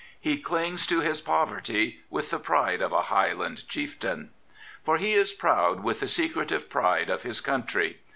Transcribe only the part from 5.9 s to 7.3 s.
the secretive pride of